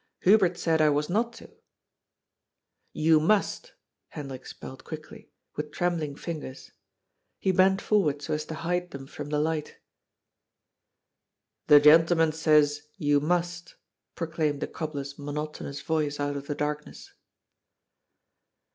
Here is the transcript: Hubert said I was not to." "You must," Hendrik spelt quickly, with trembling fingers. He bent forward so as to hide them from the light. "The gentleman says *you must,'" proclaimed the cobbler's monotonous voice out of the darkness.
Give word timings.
Hubert 0.21 0.57
said 0.57 0.81
I 0.81 0.89
was 0.89 1.11
not 1.11 1.31
to." 1.33 1.51
"You 2.91 3.19
must," 3.19 3.73
Hendrik 4.09 4.47
spelt 4.47 4.83
quickly, 4.83 5.29
with 5.55 5.69
trembling 5.71 6.15
fingers. 6.15 6.71
He 7.37 7.51
bent 7.51 7.81
forward 7.83 8.19
so 8.23 8.33
as 8.33 8.43
to 8.45 8.55
hide 8.55 8.89
them 8.89 9.05
from 9.05 9.29
the 9.29 9.37
light. 9.37 9.77
"The 11.67 11.79
gentleman 11.79 12.31
says 12.31 12.87
*you 12.97 13.19
must,'" 13.19 13.75
proclaimed 14.15 14.59
the 14.61 14.67
cobbler's 14.67 15.19
monotonous 15.19 15.81
voice 15.83 16.19
out 16.19 16.35
of 16.35 16.47
the 16.47 16.55
darkness. 16.55 17.13